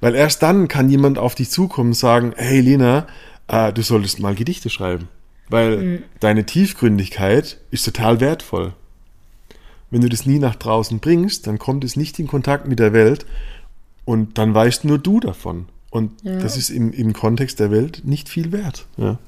[0.01, 3.07] Weil erst dann kann jemand auf dich zukommen und sagen, hey Lena,
[3.49, 5.09] äh, du solltest mal Gedichte schreiben.
[5.49, 6.03] Weil mhm.
[6.21, 8.73] deine Tiefgründigkeit ist total wertvoll.
[9.91, 12.93] Wenn du das nie nach draußen bringst, dann kommt es nicht in Kontakt mit der
[12.93, 13.27] Welt
[14.05, 15.67] und dann weißt nur du davon.
[15.91, 16.39] Und ja.
[16.39, 18.87] das ist im, im Kontext der Welt nicht viel wert.
[18.97, 19.19] Ja.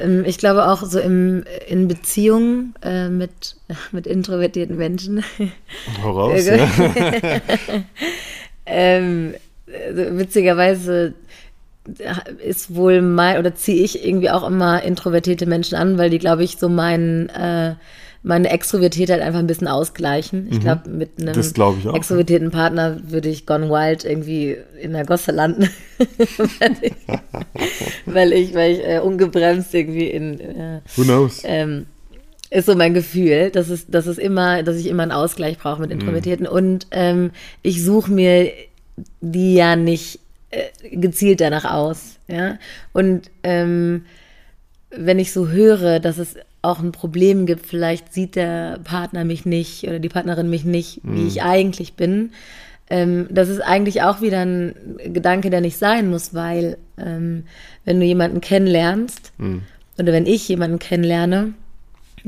[0.00, 3.56] Ähm, ich glaube auch so im, in Beziehungen äh, mit,
[3.92, 5.22] mit introvertierten Menschen.
[6.00, 6.68] Voraus, ja.
[8.68, 9.34] ähm,
[9.92, 11.14] witzigerweise
[12.44, 16.44] ist wohl mein, oder ziehe ich irgendwie auch immer introvertierte Menschen an, weil die, glaube
[16.44, 17.74] ich, so mein, äh,
[18.22, 20.48] meine Extrovertiertheit einfach ein bisschen ausgleichen.
[20.50, 20.62] Ich mhm.
[20.62, 25.70] glaube, mit einem ich extrovertierten Partner würde ich Gone Wild irgendwie in der Gosse landen.
[26.58, 26.92] weil, ich,
[28.04, 30.40] weil ich, weil ich äh, ungebremst irgendwie in.
[30.40, 31.42] Äh, Who knows?
[31.44, 31.86] Ähm,
[32.50, 35.80] ist so mein Gefühl, dass es, dass es immer, dass ich immer einen Ausgleich brauche
[35.80, 36.00] mit mhm.
[36.00, 36.46] Introvertierten.
[36.46, 36.52] Mm.
[36.52, 37.30] Und ähm,
[37.62, 38.50] ich suche mir
[39.20, 42.16] die ja nicht äh, gezielt danach aus.
[42.26, 42.58] Ja?
[42.92, 44.04] Und ähm,
[44.90, 49.44] wenn ich so höre, dass es auch ein Problem gibt, vielleicht sieht der Partner mich
[49.46, 51.28] nicht oder die Partnerin mich nicht, wie mhm.
[51.28, 52.32] ich eigentlich bin.
[52.90, 54.74] Ähm, das ist eigentlich auch wieder ein
[55.12, 57.44] Gedanke, der nicht sein muss, weil ähm,
[57.84, 59.62] wenn du jemanden kennenlernst mhm.
[59.98, 61.52] oder wenn ich jemanden kennenlerne,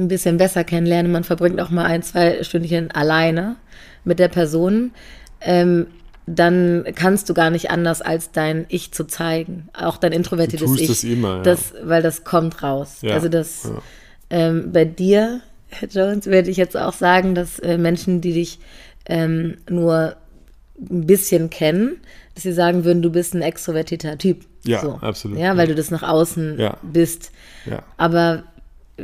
[0.01, 3.57] ein bisschen besser kennenlerne, man verbringt auch mal ein, zwei Stündchen alleine
[4.05, 4.93] mit der Person,
[5.41, 5.87] ähm,
[6.27, 9.69] dann kannst du gar nicht anders, als dein Ich zu zeigen.
[9.73, 10.89] Auch dein introvertiertes du tust Ich.
[10.89, 11.43] Das immer, ja.
[11.43, 12.99] das, weil das kommt raus.
[13.03, 13.83] Ja, also das ja.
[14.31, 18.61] ähm, bei dir, Herr Jones, werde ich jetzt auch sagen, dass äh, Menschen, die dich
[19.07, 20.17] ähm, nur
[20.79, 22.01] ein bisschen kennen,
[22.35, 24.45] dass sie sagen würden, du bist ein extrovertierter Typ.
[24.65, 24.99] Ja, so.
[25.01, 25.39] absolut.
[25.39, 27.33] Ja, weil du das nach außen bist.
[27.67, 27.83] Ja.
[27.97, 28.45] Aber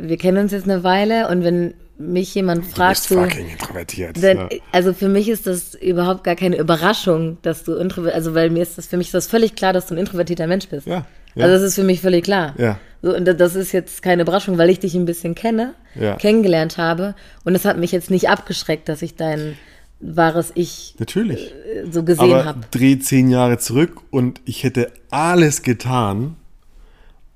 [0.01, 4.21] wir kennen uns jetzt eine Weile und wenn mich jemand fragt, du bist fucking introvertiert.
[4.21, 4.49] Denn, ja.
[4.71, 8.61] Also für mich ist das überhaupt gar keine Überraschung, dass du introvertiert, also weil mir
[8.61, 10.87] ist das, für mich ist das völlig klar, dass du ein introvertierter Mensch bist.
[10.87, 11.05] Ja.
[11.35, 11.45] ja.
[11.45, 12.53] Also das ist für mich völlig klar.
[12.57, 12.79] Ja.
[13.01, 16.15] So, und das ist jetzt keine Überraschung, weil ich dich ein bisschen kenne, ja.
[16.15, 19.55] kennengelernt habe und es hat mich jetzt nicht abgeschreckt, dass ich dein
[19.99, 21.53] wahres Ich Natürlich.
[21.53, 22.61] Äh, so gesehen habe.
[22.71, 26.35] Dreh zehn Jahre zurück und ich hätte alles getan,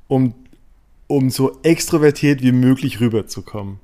[0.08, 0.34] um,
[1.12, 3.80] um so extrovertiert wie möglich rüberzukommen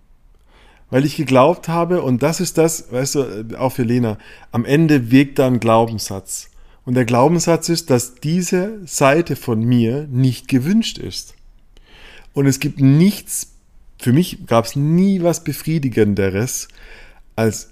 [0.89, 4.17] weil ich geglaubt habe, und das ist das, weißt du, äh, auch für Lena,
[4.51, 6.49] am Ende wirkt da ein Glaubenssatz.
[6.85, 11.35] Und der Glaubenssatz ist, dass diese Seite von mir nicht gewünscht ist.
[12.33, 13.55] Und es gibt nichts,
[13.99, 16.69] für mich gab es nie was Befriedigenderes,
[17.35, 17.71] als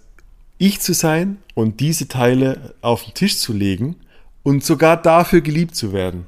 [0.58, 3.96] ich zu sein und diese Teile auf den Tisch zu legen
[4.44, 6.28] und sogar dafür geliebt zu werden.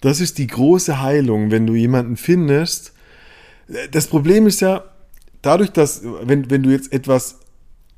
[0.00, 2.92] Das ist die große Heilung, wenn du jemanden findest.
[3.90, 4.84] Das Problem ist ja,
[5.42, 7.40] dadurch, dass, wenn, wenn du jetzt etwas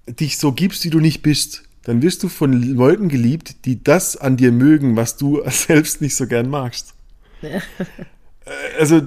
[0.09, 4.17] dich so gibst, wie du nicht bist, dann wirst du von Leuten geliebt, die das
[4.17, 6.95] an dir mögen, was du selbst nicht so gern magst.
[8.79, 9.01] Also,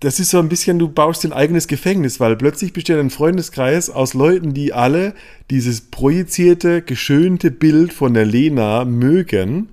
[0.00, 3.88] das ist so ein bisschen, du baust dein eigenes Gefängnis, weil plötzlich besteht ein Freundeskreis
[3.88, 5.14] aus Leuten, die alle
[5.50, 9.68] dieses projizierte, geschönte Bild von der Lena mögen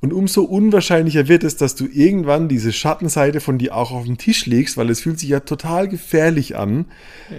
[0.00, 4.18] und umso unwahrscheinlicher wird es, dass du irgendwann diese Schattenseite von dir auch auf den
[4.18, 6.84] Tisch legst, weil es fühlt sich ja total gefährlich an.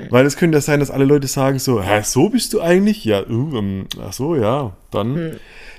[0.10, 3.06] Weil es könnte ja sein, dass alle Leute sagen so, hä, so bist du eigentlich?
[3.06, 5.16] Ja, uh, um, ach so, ja, dann.
[5.16, 5.32] Hm.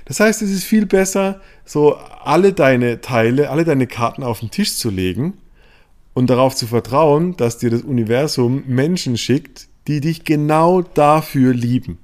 [0.05, 4.49] Das heißt, es ist viel besser, so alle deine Teile, alle deine Karten auf den
[4.49, 5.33] Tisch zu legen
[6.13, 11.99] und darauf zu vertrauen, dass dir das Universum Menschen schickt, die dich genau dafür lieben.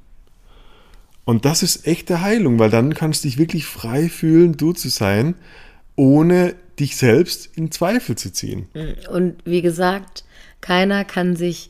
[1.25, 4.89] Und das ist echte Heilung, weil dann kannst du dich wirklich frei fühlen, du zu
[4.89, 5.35] sein,
[5.95, 8.67] ohne dich selbst in Zweifel zu ziehen.
[9.09, 10.23] Und wie gesagt,
[10.61, 11.69] keiner kann sich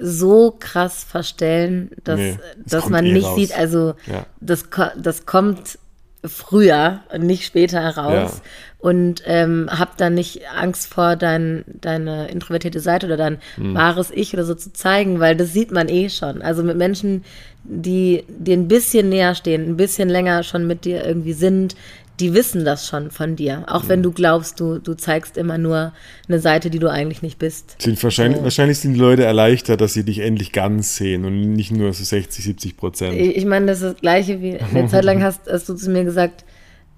[0.00, 3.36] so krass verstellen, dass, nee, dass man eh nicht raus.
[3.36, 4.26] sieht, also ja.
[4.40, 4.64] das,
[4.96, 5.78] das kommt
[6.24, 8.42] früher und nicht später heraus.
[8.42, 8.50] Ja.
[8.78, 13.74] Und ähm, hab dann nicht Angst vor dein, deine introvertierte Seite oder dein hm.
[13.74, 16.42] wahres Ich oder so zu zeigen, weil das sieht man eh schon.
[16.42, 17.24] Also mit Menschen,
[17.64, 21.76] die dir ein bisschen näher stehen, ein bisschen länger schon mit dir irgendwie sind,
[22.20, 23.64] die wissen das schon von dir.
[23.66, 23.88] Auch mhm.
[23.88, 25.92] wenn du glaubst, du, du zeigst immer nur
[26.28, 27.80] eine Seite, die du eigentlich nicht bist.
[27.80, 28.44] Sind wahrscheinlich, so.
[28.44, 32.04] wahrscheinlich sind die Leute erleichtert, dass sie dich endlich ganz sehen und nicht nur so
[32.04, 33.14] 60, 70 Prozent.
[33.14, 35.90] Ich, ich meine, das ist das Gleiche wie eine Zeit lang hast, hast du zu
[35.90, 36.44] mir gesagt,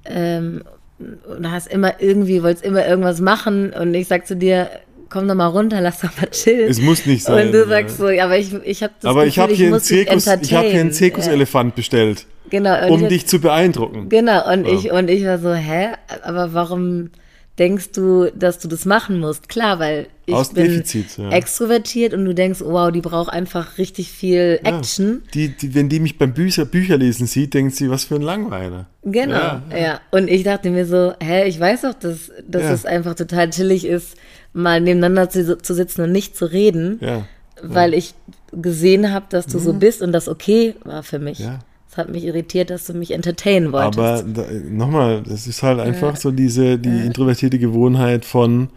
[0.05, 0.63] ähm,
[0.99, 4.71] und hast immer irgendwie, wolltest immer irgendwas machen und ich sag zu dir,
[5.09, 6.71] komm doch mal runter, lass doch mal chillen.
[6.71, 7.47] Es muss nicht sein.
[7.47, 7.69] Und du ja.
[7.69, 10.81] sagst so, ja, aber ich, ich habe das Aber Gefühl, ich habe hier, hab hier
[10.81, 10.93] einen.
[10.93, 14.09] Zirkuselefant bestellt, Ja, genau, um ich, dich zu beeindrucken.
[14.09, 14.75] Genau, und Ja.
[14.75, 15.89] ich, und ich war so, hä?
[16.23, 17.11] Aber warum
[17.59, 19.49] denkst du, dass du das machen musst?
[19.49, 21.31] Klar, weil ich Aus bin Defizit, ja.
[21.31, 24.77] extrovertiert und du denkst, wow, die braucht einfach richtig viel Ja.
[24.79, 25.23] Action.
[25.33, 28.87] Die, die, wenn die mich beim Bücher, Bücherlesen sieht, denkt sie, was für ein Langweiler.
[29.05, 32.73] Genau, Ja, ja, Und ich dachte mir so, hä, ich weiß doch, dass, dass Ja.
[32.73, 34.17] es einfach total chillig ist,
[34.53, 37.25] mal nebeneinander zu, zu sitzen und nicht zu reden, Ja,
[37.63, 38.13] weil ich
[38.53, 41.39] gesehen habe, dass du so bist und das okay war für mich.
[41.39, 41.61] Ja.
[41.97, 43.99] Es hat mich irritiert, dass du mich entertainen wolltest.
[43.99, 44.23] aber
[44.69, 48.69] nochmal, das ist halt einfach so diese, die introvertierte Gewohnheit von,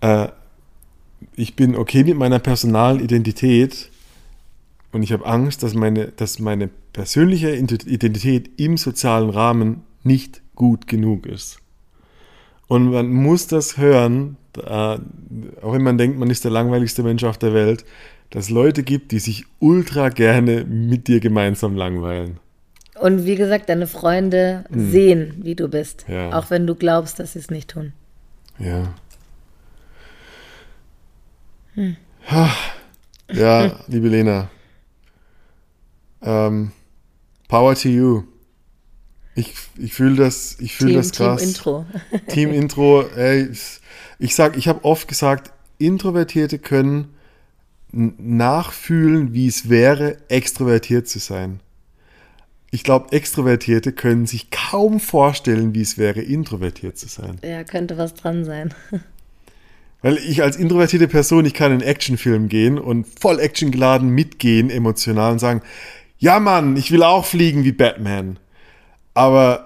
[0.00, 0.28] äh,
[1.34, 3.90] ich bin okay mit meiner personalen Identität
[4.92, 10.86] und ich habe Angst, dass meine, dass meine persönliche Identität im sozialen Rahmen nicht gut
[10.86, 11.58] genug ist.
[12.68, 17.24] Und man muss das hören, äh, auch wenn man denkt, man ist der langweiligste Mensch
[17.24, 17.84] auf der Welt,
[18.30, 22.38] dass es Leute gibt, die sich ultra gerne mit dir gemeinsam langweilen.
[22.98, 26.08] Und wie gesagt, deine Freunde sehen, wie du bist.
[26.08, 26.14] Hm.
[26.14, 26.32] Ja.
[26.32, 27.92] Auch wenn du glaubst, dass sie es nicht tun.
[28.58, 28.94] Ja.
[32.28, 32.50] Ha.
[33.32, 34.50] Ja, liebe Lena.
[36.22, 36.72] Ähm,
[37.48, 38.22] power to you.
[39.34, 41.40] Ich, ich fühle das, ich fühle das krass.
[41.40, 41.86] Team Intro.
[42.28, 43.50] Team Intro, ey,
[44.18, 47.15] ich sag, ich habe oft gesagt, Introvertierte können
[47.92, 51.60] nachfühlen, wie es wäre, extrovertiert zu sein.
[52.70, 57.38] Ich glaube, Extrovertierte können sich kaum vorstellen, wie es wäre, introvertiert zu sein.
[57.42, 58.74] Ja, könnte was dran sein.
[60.02, 64.68] Weil ich als introvertierte Person, ich kann in einen Actionfilm gehen und voll actiongeladen mitgehen,
[64.68, 65.62] emotional und sagen,
[66.18, 68.38] ja Mann, ich will auch fliegen wie Batman.
[69.14, 69.65] Aber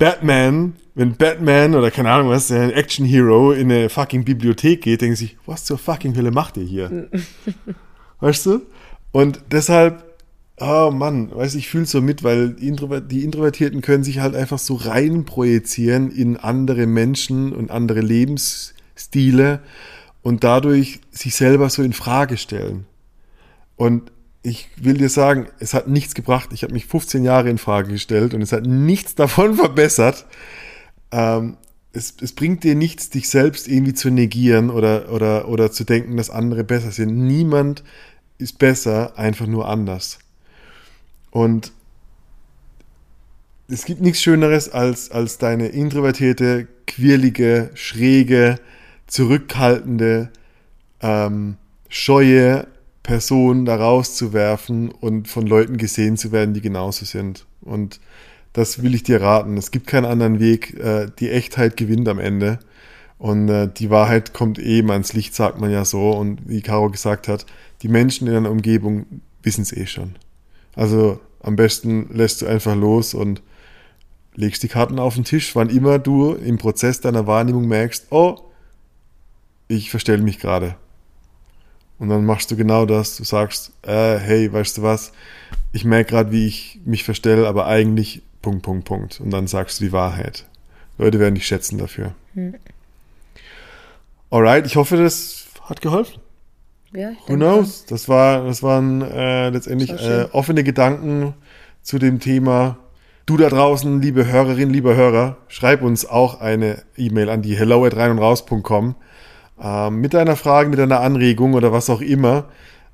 [0.00, 5.02] Batman, wenn Batman oder keine Ahnung was, ein Action Hero in eine fucking Bibliothek geht,
[5.02, 7.10] denken sich, was zur fucking Hölle macht ihr hier?
[8.20, 8.62] weißt du?
[9.12, 10.02] Und deshalb,
[10.58, 14.58] oh Mann, weißt du, ich fühle so mit, weil die Introvertierten können sich halt einfach
[14.58, 19.60] so rein projizieren in andere Menschen und andere Lebensstile
[20.22, 22.86] und dadurch sich selber so in Frage stellen.
[23.76, 24.10] Und
[24.42, 26.50] ich will dir sagen, es hat nichts gebracht.
[26.52, 30.26] Ich habe mich 15 Jahre in Frage gestellt und es hat nichts davon verbessert.
[31.10, 31.56] Ähm,
[31.92, 36.16] es, es bringt dir nichts, dich selbst irgendwie zu negieren oder, oder, oder zu denken,
[36.16, 37.16] dass andere besser sind.
[37.16, 37.82] Niemand
[38.38, 40.18] ist besser, einfach nur anders.
[41.30, 41.72] Und
[43.68, 48.58] es gibt nichts Schöneres als, als deine introvertierte, quirlige, schräge,
[49.06, 50.30] zurückhaltende,
[51.02, 51.56] ähm,
[51.88, 52.66] scheue
[53.02, 57.46] Person da rauszuwerfen und von Leuten gesehen zu werden, die genauso sind.
[57.60, 58.00] Und
[58.52, 59.56] das will ich dir raten.
[59.56, 60.78] Es gibt keinen anderen Weg.
[60.78, 62.58] Äh, die Echtheit gewinnt am Ende.
[63.18, 66.10] Und äh, die Wahrheit kommt eh mal ins Licht, sagt man ja so.
[66.10, 67.46] Und wie Caro gesagt hat,
[67.82, 69.06] die Menschen in deiner Umgebung
[69.42, 70.16] wissen es eh schon.
[70.74, 73.42] Also am besten lässt du einfach los und
[74.34, 78.38] legst die Karten auf den Tisch, wann immer du im Prozess deiner Wahrnehmung merkst, oh,
[79.68, 80.76] ich verstelle mich gerade.
[82.00, 83.16] Und dann machst du genau das.
[83.16, 85.12] Du sagst, äh, hey, weißt du was?
[85.70, 89.20] Ich merke gerade, wie ich mich verstelle, aber eigentlich Punkt, Punkt, Punkt.
[89.20, 90.46] Und dann sagst du die Wahrheit.
[90.96, 92.14] Leute werden dich schätzen dafür.
[94.30, 96.20] Alright, ich hoffe, das hat geholfen.
[96.92, 97.84] Ja, ich Who denke knows?
[97.84, 101.34] Das, war, das waren äh, letztendlich Das war äh, offene Gedanken
[101.82, 102.78] zu dem Thema.
[103.26, 107.84] Du da draußen, liebe Hörerin, lieber Hörer, schreib uns auch eine E-Mail an die hello
[107.84, 108.94] at rein und raus.com
[109.62, 112.46] ähm, mit deiner Frage, mit deiner Anregung oder was auch immer.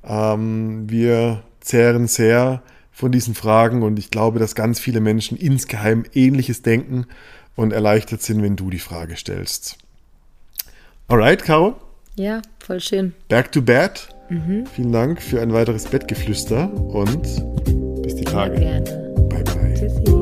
[0.05, 6.05] Ähm, wir zehren sehr von diesen Fragen und ich glaube, dass ganz viele Menschen insgeheim
[6.15, 7.07] ähnliches denken
[7.55, 9.79] und erleichtert sind, wenn du die Frage stellst.
[11.09, 11.77] Alright, Caro?
[12.15, 13.15] Ja, voll schön.
[13.29, 14.09] Back to Bed.
[14.75, 17.23] Vielen Dank für ein weiteres Bettgeflüster und
[18.03, 18.83] bis die Tage.
[19.29, 19.75] Bye bye.
[19.75, 20.16] Tschüssi.